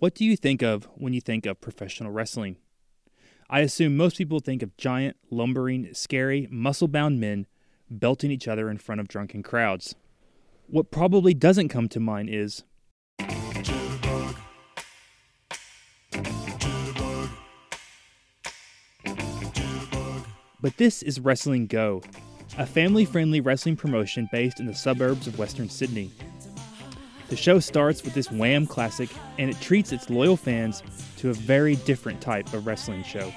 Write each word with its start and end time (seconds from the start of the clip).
What 0.00 0.14
do 0.14 0.24
you 0.24 0.34
think 0.34 0.62
of 0.62 0.88
when 0.94 1.12
you 1.12 1.20
think 1.20 1.44
of 1.44 1.60
professional 1.60 2.10
wrestling? 2.10 2.56
I 3.50 3.60
assume 3.60 3.98
most 3.98 4.16
people 4.16 4.40
think 4.40 4.62
of 4.62 4.74
giant, 4.78 5.18
lumbering, 5.30 5.92
scary, 5.92 6.48
muscle 6.50 6.88
bound 6.88 7.20
men 7.20 7.46
belting 7.90 8.30
each 8.30 8.48
other 8.48 8.70
in 8.70 8.78
front 8.78 9.02
of 9.02 9.08
drunken 9.08 9.42
crowds. 9.42 9.94
What 10.68 10.90
probably 10.90 11.34
doesn't 11.34 11.68
come 11.68 11.86
to 11.90 12.00
mind 12.00 12.30
is 12.30 12.64
But 20.62 20.78
this 20.78 21.02
is 21.02 21.20
Wrestling 21.20 21.66
Go, 21.66 22.00
a 22.56 22.64
family 22.64 23.04
friendly 23.04 23.42
wrestling 23.42 23.76
promotion 23.76 24.30
based 24.32 24.60
in 24.60 24.66
the 24.66 24.74
suburbs 24.74 25.26
of 25.26 25.38
Western 25.38 25.68
Sydney. 25.68 26.10
The 27.30 27.36
show 27.36 27.60
starts 27.60 28.02
with 28.02 28.12
this 28.12 28.28
Wham 28.28 28.66
classic, 28.66 29.08
and 29.38 29.48
it 29.48 29.60
treats 29.60 29.92
its 29.92 30.10
loyal 30.10 30.36
fans 30.36 30.82
to 31.18 31.30
a 31.30 31.32
very 31.32 31.76
different 31.76 32.20
type 32.20 32.52
of 32.52 32.66
wrestling 32.66 33.04
show. 33.04 33.32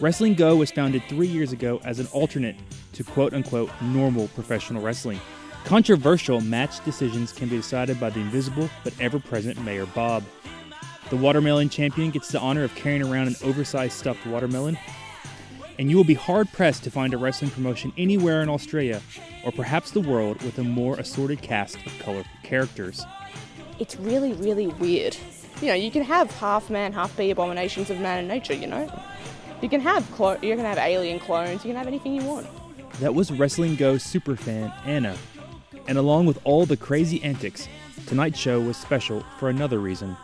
Wrestling 0.00 0.32
Go 0.32 0.56
was 0.56 0.70
founded 0.70 1.02
three 1.10 1.26
years 1.26 1.52
ago 1.52 1.78
as 1.84 2.00
an 2.00 2.06
alternate 2.12 2.56
to 2.94 3.04
quote 3.04 3.34
unquote 3.34 3.70
normal 3.82 4.28
professional 4.28 4.82
wrestling. 4.82 5.20
Controversial 5.66 6.40
match 6.40 6.82
decisions 6.86 7.32
can 7.32 7.50
be 7.50 7.56
decided 7.56 8.00
by 8.00 8.08
the 8.08 8.20
invisible 8.20 8.70
but 8.82 8.94
ever 8.98 9.20
present 9.20 9.62
Mayor 9.62 9.86
Bob. 9.86 10.24
The 11.10 11.16
watermelon 11.16 11.68
champion 11.68 12.10
gets 12.10 12.28
the 12.28 12.40
honor 12.40 12.64
of 12.64 12.74
carrying 12.74 13.02
around 13.02 13.28
an 13.28 13.36
oversized 13.44 13.92
stuffed 13.92 14.26
watermelon. 14.26 14.78
And 15.78 15.90
you 15.90 15.96
will 15.96 16.04
be 16.04 16.14
hard 16.14 16.50
pressed 16.52 16.84
to 16.84 16.90
find 16.90 17.14
a 17.14 17.18
wrestling 17.18 17.50
promotion 17.50 17.92
anywhere 17.96 18.42
in 18.42 18.48
Australia 18.48 19.00
or 19.44 19.52
perhaps 19.52 19.90
the 19.90 20.00
world 20.00 20.40
with 20.42 20.58
a 20.58 20.64
more 20.64 20.96
assorted 20.98 21.42
cast 21.42 21.76
of 21.86 21.98
colorful 21.98 22.30
characters. 22.42 23.04
It's 23.78 23.96
really, 23.96 24.32
really 24.34 24.68
weird. 24.68 25.16
You 25.60 25.68
know, 25.68 25.74
you 25.74 25.90
can 25.90 26.02
have 26.02 26.30
half 26.32 26.70
man, 26.70 26.92
half 26.92 27.16
bee 27.16 27.30
abominations 27.30 27.90
of 27.90 27.98
man 28.00 28.18
and 28.18 28.28
nature. 28.28 28.54
You 28.54 28.66
know, 28.66 29.02
you 29.60 29.68
can 29.68 29.80
have 29.80 30.08
clo- 30.12 30.38
you 30.42 30.54
can 30.54 30.64
have 30.64 30.78
alien 30.78 31.18
clones. 31.18 31.64
You 31.64 31.70
can 31.70 31.76
have 31.76 31.86
anything 31.86 32.14
you 32.14 32.24
want. 32.24 32.46
That 33.00 33.14
was 33.14 33.30
Wrestling 33.30 33.76
Go 33.76 33.94
superfan 33.94 34.72
Anna. 34.84 35.16
And 35.88 35.98
along 35.98 36.26
with 36.26 36.38
all 36.44 36.66
the 36.66 36.76
crazy 36.76 37.22
antics, 37.22 37.68
tonight's 38.06 38.38
show 38.38 38.60
was 38.60 38.76
special 38.76 39.24
for 39.38 39.48
another 39.48 39.78
reason. 39.78 40.16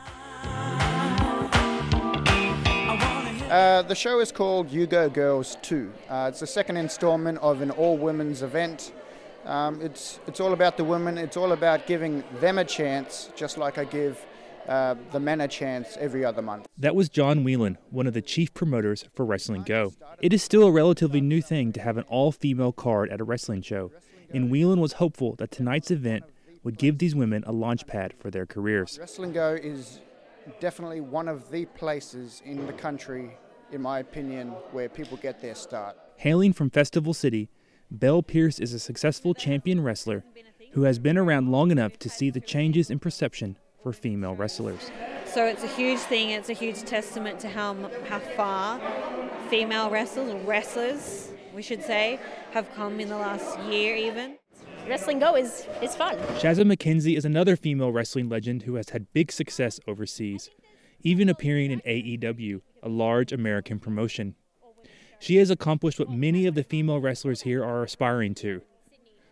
Uh, 3.51 3.81
the 3.81 3.95
show 3.95 4.21
is 4.21 4.31
called 4.31 4.71
You 4.71 4.87
Go 4.87 5.09
Girls 5.09 5.57
2. 5.63 5.91
Uh, 6.11 6.27
it's 6.29 6.41
the 6.41 6.47
second 6.47 6.77
installment 6.77 7.39
of 7.39 7.63
an 7.63 7.71
all 7.71 7.97
women's 7.97 8.43
event. 8.43 8.93
Um, 9.47 9.81
it's, 9.81 10.19
it's 10.27 10.39
all 10.39 10.53
about 10.53 10.77
the 10.77 10.85
women, 10.85 11.17
it's 11.17 11.35
all 11.35 11.53
about 11.53 11.87
giving 11.87 12.23
them 12.41 12.59
a 12.59 12.65
chance, 12.65 13.31
just 13.35 13.57
like 13.57 13.79
I 13.79 13.87
give 13.87 14.23
uh, 14.69 14.97
the 15.13 15.21
men 15.21 15.41
a 15.41 15.49
chance 15.49 15.97
every 15.99 16.27
other 16.27 16.43
month. 16.43 16.67
That 16.77 16.95
was 16.95 17.09
John 17.09 17.43
Whelan, 17.43 17.79
one 17.89 18.07
of 18.07 18.13
the 18.13 18.21
chief 18.21 18.53
promoters 18.53 19.07
for 19.15 19.25
Wrestling 19.25 19.63
Go. 19.63 19.95
It 20.21 20.35
is 20.35 20.43
still 20.43 20.65
a 20.65 20.71
relatively 20.71 21.23
new 21.23 21.41
thing 21.41 21.73
to 21.73 21.81
have 21.81 21.97
an 21.97 22.05
all 22.05 22.33
female 22.33 22.73
card 22.73 23.09
at 23.09 23.19
a 23.19 23.25
wrestling 23.25 23.63
show, 23.63 23.91
and 24.31 24.51
Whelan 24.51 24.79
was 24.79 24.95
hopeful 24.95 25.37
that 25.37 25.51
tonight's 25.51 25.91
event 25.91 26.25
would 26.63 26.77
give 26.77 26.99
these 26.99 27.15
women 27.15 27.45
a 27.47 27.53
launch 27.53 27.87
pad 27.87 28.13
for 28.19 28.31
their 28.31 28.45
careers. 28.45 28.99
Wrestling 29.01 29.33
Go 29.33 29.55
is 29.55 30.01
definitely 30.61 31.01
one 31.01 31.29
of 31.29 31.51
the 31.51 31.65
places 31.67 32.43
in 32.45 32.67
the 32.67 32.73
country, 32.73 33.37
in 33.73 33.83
my 33.83 34.01
opinion, 34.01 34.49
where 34.73 34.89
people 34.89 35.17
get 35.19 35.41
their 35.41 35.55
start. 35.55 35.97
Hailing 36.17 36.53
from 36.53 36.71
Festival 36.71 37.15
City, 37.15 37.49
Belle 37.91 38.23
Pierce 38.23 38.59
is 38.59 38.75
a 38.75 38.79
successful 38.79 39.35
champion 39.35 39.83
wrestler 39.83 40.25
who 40.73 40.83
has 40.83 40.99
been 40.99 41.17
around 41.17 41.51
long 41.51 41.71
enough 41.71 41.99
to 42.01 42.11
see 42.11 42.31
the 42.31 42.41
changes 42.41 42.91
in 42.91 42.99
perception 42.99 43.57
for 43.83 43.93
female 43.93 44.35
wrestlers. 44.35 44.91
So 45.25 45.47
it's 45.47 45.63
a 45.63 45.69
huge 45.69 46.01
thing. 46.01 46.31
It's 46.31 46.49
a 46.49 46.55
huge 46.55 46.83
testament 46.83 47.39
to 47.41 47.49
how 47.49 47.75
how 48.09 48.19
far 48.19 48.81
female 49.49 49.89
wrestlers, 49.91 50.33
or 50.33 50.39
wrestlers, 50.41 51.31
we 51.55 51.63
should 51.63 51.83
say, 51.83 52.19
have 52.51 52.73
come 52.75 53.01
in 53.01 53.09
the 53.09 53.17
last 53.17 53.59
year 53.61 53.97
even. 53.97 54.37
Wrestling 54.89 55.19
Go 55.19 55.37
is, 55.37 55.67
is 55.83 55.95
fun. 55.95 56.17
Shazza 56.39 56.65
McKenzie 56.65 57.17
is 57.17 57.25
another 57.27 57.57
female 57.57 57.93
wrestling 57.93 58.29
legend 58.29 58.63
who 58.63 58.77
has 58.77 58.91
had 58.91 59.13
big 59.13 59.31
success 59.31 59.79
overseas, 59.87 60.49
even 61.03 61.29
appearing 61.29 61.71
in 61.71 61.81
AEW, 61.81 62.63
a 62.83 62.89
large 62.89 63.33
American 63.33 63.79
promotion. 63.79 64.35
She 65.21 65.37
has 65.37 65.51
accomplished 65.51 65.99
what 65.99 66.11
many 66.11 66.47
of 66.47 66.55
the 66.55 66.63
female 66.63 67.01
wrestlers 67.01 67.43
here 67.43 67.63
are 67.63 67.83
aspiring 67.83 68.35
to. 68.37 68.63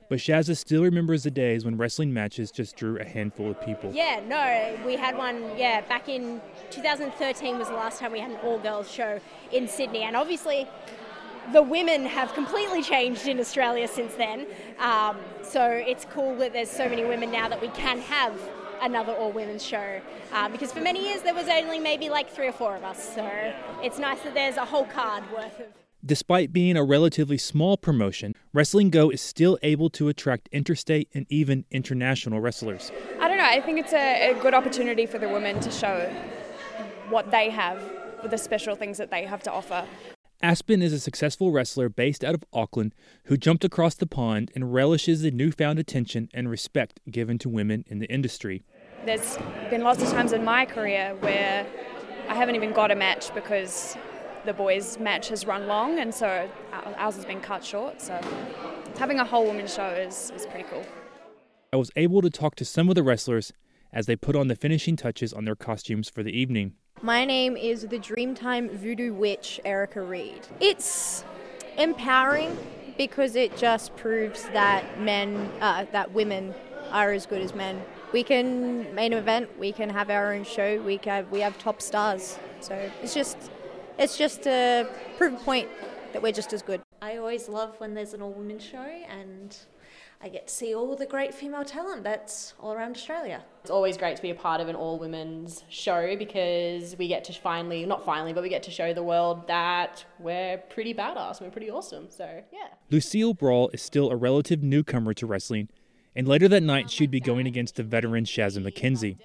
But 0.08 0.18
Shazza 0.18 0.56
still 0.56 0.82
remembers 0.82 1.24
the 1.24 1.30
days 1.30 1.64
when 1.64 1.76
wrestling 1.76 2.12
matches 2.12 2.50
just 2.50 2.76
drew 2.76 2.98
a 2.98 3.04
handful 3.04 3.50
of 3.50 3.60
people. 3.60 3.90
Yeah, 3.92 4.20
no, 4.26 4.86
we 4.86 4.94
had 4.94 5.16
one, 5.16 5.42
yeah, 5.56 5.80
back 5.80 6.08
in 6.08 6.40
2013 6.70 7.58
was 7.58 7.68
the 7.68 7.74
last 7.74 7.98
time 7.98 8.12
we 8.12 8.20
had 8.20 8.30
an 8.30 8.36
all 8.44 8.58
girls 8.58 8.90
show 8.90 9.20
in 9.52 9.66
Sydney. 9.66 10.02
And 10.02 10.14
obviously, 10.14 10.68
the 11.52 11.62
women 11.62 12.04
have 12.04 12.32
completely 12.34 12.82
changed 12.82 13.28
in 13.28 13.38
Australia 13.38 13.88
since 13.88 14.14
then. 14.14 14.46
Um, 14.78 15.18
so 15.42 15.64
it's 15.70 16.04
cool 16.06 16.36
that 16.36 16.52
there's 16.52 16.70
so 16.70 16.88
many 16.88 17.04
women 17.04 17.30
now 17.30 17.48
that 17.48 17.60
we 17.60 17.68
can 17.68 17.98
have 18.00 18.38
another 18.82 19.12
all 19.12 19.32
women's 19.32 19.64
show. 19.64 20.00
Uh, 20.32 20.48
because 20.48 20.72
for 20.72 20.80
many 20.80 21.06
years 21.08 21.22
there 21.22 21.34
was 21.34 21.48
only 21.48 21.78
maybe 21.78 22.08
like 22.08 22.28
three 22.28 22.48
or 22.48 22.52
four 22.52 22.76
of 22.76 22.84
us. 22.84 23.14
So 23.14 23.54
it's 23.82 23.98
nice 23.98 24.20
that 24.22 24.34
there's 24.34 24.56
a 24.56 24.64
whole 24.64 24.86
card 24.86 25.24
worth 25.32 25.60
of. 25.60 25.66
Despite 26.04 26.52
being 26.52 26.76
a 26.76 26.84
relatively 26.84 27.38
small 27.38 27.76
promotion, 27.76 28.34
Wrestling 28.52 28.90
Go 28.90 29.10
is 29.10 29.20
still 29.20 29.58
able 29.62 29.90
to 29.90 30.08
attract 30.08 30.48
interstate 30.52 31.08
and 31.14 31.26
even 31.30 31.64
international 31.70 32.40
wrestlers. 32.40 32.92
I 33.18 33.28
don't 33.28 33.38
know. 33.38 33.44
I 33.44 33.60
think 33.60 33.80
it's 33.80 33.92
a, 33.92 34.30
a 34.30 34.34
good 34.40 34.54
opportunity 34.54 35.06
for 35.06 35.18
the 35.18 35.28
women 35.28 35.58
to 35.60 35.70
show 35.70 36.08
what 37.08 37.30
they 37.30 37.50
have, 37.50 37.82
the 38.22 38.38
special 38.38 38.76
things 38.76 38.98
that 38.98 39.10
they 39.10 39.24
have 39.24 39.42
to 39.44 39.52
offer. 39.52 39.84
Aspen 40.42 40.82
is 40.82 40.92
a 40.92 41.00
successful 41.00 41.50
wrestler 41.50 41.88
based 41.88 42.22
out 42.22 42.34
of 42.34 42.44
Auckland 42.52 42.94
who 43.24 43.38
jumped 43.38 43.64
across 43.64 43.94
the 43.94 44.06
pond 44.06 44.52
and 44.54 44.72
relishes 44.72 45.22
the 45.22 45.30
newfound 45.30 45.78
attention 45.78 46.28
and 46.34 46.50
respect 46.50 47.00
given 47.10 47.38
to 47.38 47.48
women 47.48 47.84
in 47.88 48.00
the 48.00 48.06
industry. 48.06 48.62
There's 49.06 49.38
been 49.70 49.82
lots 49.82 50.02
of 50.02 50.10
times 50.10 50.32
in 50.32 50.44
my 50.44 50.66
career 50.66 51.16
where 51.20 51.66
I 52.28 52.34
haven't 52.34 52.54
even 52.54 52.74
got 52.74 52.90
a 52.90 52.94
match 52.94 53.32
because 53.34 53.96
the 54.44 54.52
boys' 54.52 54.98
match 54.98 55.28
has 55.28 55.46
run 55.46 55.66
long, 55.66 55.98
and 55.98 56.14
so 56.14 56.48
ours 56.98 57.16
has 57.16 57.24
been 57.24 57.40
cut 57.40 57.64
short. 57.64 58.02
So 58.02 58.20
having 58.98 59.18
a 59.18 59.24
whole 59.24 59.46
women's 59.46 59.74
show 59.74 59.88
is, 59.88 60.32
is 60.36 60.44
pretty 60.46 60.68
cool. 60.68 60.84
I 61.72 61.76
was 61.76 61.90
able 61.96 62.20
to 62.20 62.30
talk 62.30 62.56
to 62.56 62.64
some 62.64 62.88
of 62.90 62.94
the 62.94 63.02
wrestlers 63.02 63.52
as 63.92 64.06
they 64.06 64.16
put 64.16 64.36
on 64.36 64.48
the 64.48 64.54
finishing 64.54 64.96
touches 64.96 65.32
on 65.32 65.46
their 65.46 65.56
costumes 65.56 66.10
for 66.10 66.22
the 66.22 66.38
evening. 66.38 66.74
My 67.02 67.26
name 67.26 67.58
is 67.58 67.82
the 67.82 67.98
Dreamtime 67.98 68.70
Voodoo 68.70 69.12
Witch, 69.12 69.60
Erica 69.66 70.00
Reed. 70.00 70.46
It's 70.60 71.24
empowering 71.76 72.56
because 72.96 73.36
it 73.36 73.54
just 73.58 73.94
proves 73.96 74.44
that 74.54 74.98
men, 74.98 75.50
uh, 75.60 75.84
that 75.92 76.12
women 76.12 76.54
are 76.90 77.12
as 77.12 77.26
good 77.26 77.42
as 77.42 77.54
men. 77.54 77.82
We 78.14 78.22
can 78.22 78.94
main 78.94 79.12
event, 79.12 79.58
we 79.58 79.72
can 79.72 79.90
have 79.90 80.08
our 80.08 80.32
own 80.32 80.44
show, 80.44 80.80
we 80.80 80.98
have 81.04 81.30
we 81.30 81.40
have 81.40 81.58
top 81.58 81.82
stars. 81.82 82.38
So 82.60 82.90
it's 83.02 83.12
just 83.12 83.36
it's 83.98 84.16
just 84.16 84.46
a 84.46 84.88
proof 85.18 85.38
point 85.44 85.68
that 86.14 86.22
we're 86.22 86.32
just 86.32 86.54
as 86.54 86.62
good. 86.62 86.80
I 87.02 87.18
always 87.18 87.46
love 87.46 87.78
when 87.78 87.92
there's 87.92 88.14
an 88.14 88.22
all 88.22 88.32
women 88.32 88.58
show 88.58 88.78
and 88.78 89.54
I 90.22 90.28
get 90.28 90.48
to 90.48 90.54
see 90.54 90.74
all 90.74 90.96
the 90.96 91.06
great 91.06 91.34
female 91.34 91.64
talent 91.64 92.02
that's 92.02 92.54
all 92.58 92.72
around 92.72 92.96
Australia. 92.96 93.44
It's 93.60 93.70
always 93.70 93.96
great 93.96 94.16
to 94.16 94.22
be 94.22 94.30
a 94.30 94.34
part 94.34 94.60
of 94.60 94.68
an 94.68 94.74
all 94.74 94.98
women's 94.98 95.62
show 95.68 96.16
because 96.16 96.96
we 96.98 97.06
get 97.06 97.24
to 97.24 97.32
finally, 97.34 97.84
not 97.84 98.04
finally, 98.04 98.32
but 98.32 98.42
we 98.42 98.48
get 98.48 98.62
to 98.64 98.70
show 98.70 98.94
the 98.94 99.02
world 99.02 99.46
that 99.48 100.04
we're 100.18 100.58
pretty 100.70 100.94
badass, 100.94 101.40
we're 101.40 101.50
pretty 101.50 101.70
awesome. 101.70 102.06
So, 102.10 102.42
yeah. 102.52 102.68
Lucille 102.90 103.34
Brawl 103.34 103.68
is 103.70 103.82
still 103.82 104.10
a 104.10 104.16
relative 104.16 104.62
newcomer 104.62 105.12
to 105.14 105.26
wrestling, 105.26 105.68
and 106.14 106.26
later 106.26 106.48
that 106.48 106.62
night 106.62 106.90
she'd 106.90 107.10
be 107.10 107.20
going 107.20 107.46
against 107.46 107.76
the 107.76 107.82
veteran 107.82 108.24
Shazza 108.24 108.64
McKenzie. 108.64 109.18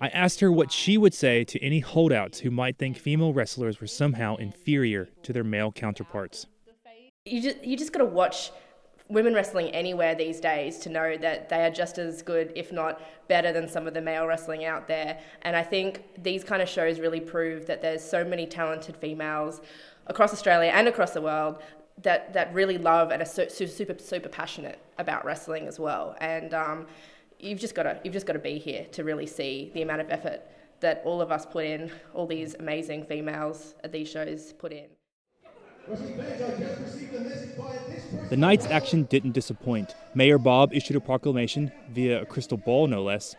I 0.00 0.08
asked 0.08 0.40
her 0.40 0.52
what 0.52 0.70
she 0.70 0.98
would 0.98 1.14
say 1.14 1.42
to 1.44 1.62
any 1.64 1.80
holdouts 1.80 2.40
who 2.40 2.50
might 2.50 2.76
think 2.76 2.98
female 2.98 3.32
wrestlers 3.32 3.80
were 3.80 3.86
somehow 3.86 4.36
inferior 4.36 5.08
to 5.22 5.32
their 5.32 5.44
male 5.44 5.72
counterparts. 5.72 6.46
You 7.24 7.42
just 7.42 7.64
you 7.64 7.76
just 7.76 7.92
got 7.92 8.00
to 8.00 8.04
watch 8.04 8.52
women 9.08 9.34
wrestling 9.34 9.70
anywhere 9.70 10.14
these 10.14 10.40
days 10.40 10.78
to 10.78 10.88
know 10.88 11.16
that 11.16 11.48
they 11.48 11.64
are 11.64 11.70
just 11.70 11.98
as 11.98 12.22
good, 12.22 12.52
if 12.56 12.72
not 12.72 13.00
better, 13.28 13.52
than 13.52 13.68
some 13.68 13.86
of 13.86 13.94
the 13.94 14.00
male 14.00 14.26
wrestling 14.26 14.64
out 14.64 14.88
there. 14.88 15.18
And 15.42 15.54
I 15.54 15.62
think 15.62 16.02
these 16.22 16.42
kind 16.42 16.60
of 16.60 16.68
shows 16.68 16.98
really 16.98 17.20
prove 17.20 17.66
that 17.66 17.82
there's 17.82 18.02
so 18.02 18.24
many 18.24 18.46
talented 18.46 18.96
females 18.96 19.60
across 20.08 20.32
Australia 20.32 20.70
and 20.74 20.88
across 20.88 21.12
the 21.12 21.20
world 21.20 21.62
that, 22.02 22.32
that 22.32 22.52
really 22.52 22.78
love 22.78 23.10
and 23.10 23.22
are 23.22 23.26
so, 23.26 23.48
super 23.48 23.98
super 23.98 24.28
passionate 24.28 24.78
about 24.98 25.24
wrestling 25.24 25.66
as 25.66 25.78
well. 25.78 26.16
And 26.20 26.52
um, 26.52 26.86
you've 27.38 27.60
just 27.60 27.74
got 27.74 27.84
to 27.84 28.00
you've 28.04 28.14
just 28.14 28.26
got 28.26 28.34
to 28.34 28.38
be 28.38 28.58
here 28.58 28.86
to 28.92 29.04
really 29.04 29.26
see 29.26 29.70
the 29.74 29.82
amount 29.82 30.00
of 30.00 30.10
effort 30.10 30.42
that 30.80 31.02
all 31.04 31.22
of 31.22 31.32
us 31.32 31.46
put 31.46 31.64
in, 31.64 31.90
all 32.12 32.26
these 32.26 32.54
amazing 32.54 33.04
females 33.04 33.74
at 33.82 33.92
these 33.92 34.08
shows 34.08 34.52
put 34.52 34.72
in. 34.72 34.86
The 38.28 38.36
night's 38.36 38.66
action 38.66 39.04
didn't 39.04 39.32
disappoint. 39.32 39.94
Mayor 40.14 40.38
Bob 40.38 40.72
issued 40.74 40.96
a 40.96 41.00
proclamation 41.00 41.70
via 41.90 42.22
a 42.22 42.26
crystal 42.26 42.58
ball, 42.58 42.88
no 42.88 43.02
less. 43.02 43.36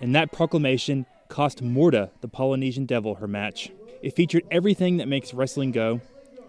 and 0.00 0.14
that 0.14 0.30
proclamation, 0.32 1.06
cost 1.28 1.62
Morta, 1.62 2.10
the 2.20 2.28
Polynesian 2.28 2.84
devil, 2.86 3.16
her 3.16 3.26
match. 3.26 3.70
It 4.02 4.14
featured 4.14 4.44
everything 4.50 4.98
that 4.98 5.08
makes 5.08 5.32
wrestling 5.32 5.72
go, 5.72 6.00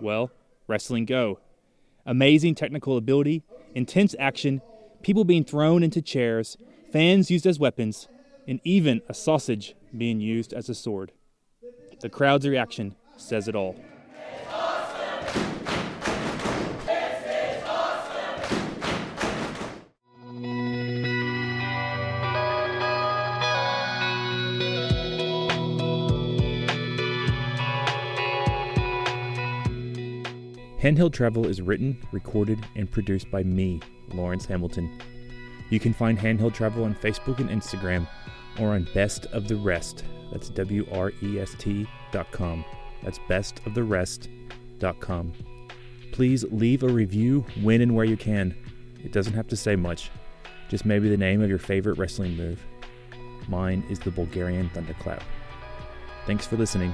well, 0.02 0.32
wrestling 0.68 1.06
go. 1.06 1.40
Amazing 2.06 2.56
technical 2.56 2.98
ability, 2.98 3.44
intense 3.74 4.16
action, 4.20 4.62
people 5.02 5.24
being 5.24 5.44
thrown 5.44 5.82
into 5.84 6.02
chairs, 6.02 6.58
fans 6.92 7.32
used 7.32 7.48
as 7.48 7.60
weapons, 7.60 8.08
and 8.48 8.60
even 8.64 9.02
a 9.08 9.14
sausage 9.14 9.76
being 9.98 10.20
used 10.20 10.54
as 10.54 10.70
a 10.70 10.76
sword. 10.76 11.12
The 12.02 12.10
crowd's 12.10 12.48
reaction 12.48 12.96
says 13.18 13.48
it 13.48 13.56
all. 13.56 13.76
Handheld 30.82 31.12
Travel 31.12 31.48
is 31.48 31.62
written, 31.62 31.98
recorded, 32.12 32.64
and 32.76 32.90
produced 32.90 33.32
by 33.32 33.42
me, 33.42 33.80
Lawrence 34.14 34.46
Hamilton. 34.46 35.02
You 35.72 35.80
can 35.80 35.92
find 35.92 36.18
Handheld 36.18 36.54
Travel 36.54 36.84
on 36.84 36.94
Facebook 36.96 37.40
and 37.40 37.50
Instagram 37.50 38.08
or 38.60 38.70
on 38.70 38.88
Best 38.94 39.26
of 39.28 39.48
the 39.48 39.56
Rest. 39.56 40.06
That's 40.32 40.50
W 40.50 40.86
R 40.92 41.12
E 41.24 41.40
S 41.40 41.56
T 41.58 41.88
dot 42.12 42.32
com. 42.32 42.64
That's 43.04 43.20
Best 43.28 43.60
of 43.66 43.74
the 43.74 43.84
Rest 43.84 44.30
dot 44.78 45.00
com. 45.00 45.34
Please 46.12 46.46
leave 46.52 46.84
a 46.84 46.88
review 46.88 47.44
when 47.62 47.82
and 47.82 47.96
where 47.96 48.06
you 48.06 48.18
can. 48.18 48.56
It 49.04 49.12
doesn't 49.12 49.34
have 49.34 49.48
to 49.48 49.56
say 49.56 49.76
much, 49.76 50.12
just 50.70 50.86
maybe 50.86 51.10
the 51.10 51.18
name 51.18 51.42
of 51.42 51.50
your 51.50 51.60
favorite 51.60 51.98
wrestling 51.98 52.38
move. 52.38 52.64
Mine 53.48 53.84
is 53.90 54.00
the 54.00 54.12
Bulgarian 54.12 54.70
Thunderclap. 54.70 55.24
Thanks 56.26 56.46
for 56.46 56.56
listening. 56.56 56.94